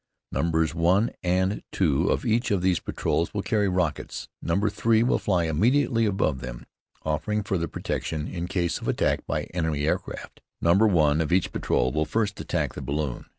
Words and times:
Numbers 0.31 0.73
1 0.73 1.11
and 1.21 1.61
2 1.73 2.07
of 2.09 2.25
each 2.25 2.49
of 2.49 2.63
these 2.63 2.79
patrols 2.79 3.35
will 3.35 3.43
carry 3.43 3.69
rockets. 3.69 4.29
Number 4.41 4.67
3 4.67 5.03
will 5.03 5.19
fly 5.19 5.43
immediately 5.43 6.07
above 6.07 6.41
them, 6.41 6.65
offering 7.03 7.43
further 7.43 7.67
protection 7.67 8.27
in 8.27 8.47
case 8.47 8.79
of 8.79 8.87
attack 8.87 9.23
by 9.27 9.43
enemy 9.53 9.85
aircraft. 9.85 10.41
Number 10.59 10.87
1 10.87 11.21
of 11.21 11.31
each 11.31 11.51
patrol 11.51 11.91
will 11.91 12.05
first 12.05 12.39
attack 12.41 12.73
the 12.73 12.81
balloon. 12.81 13.25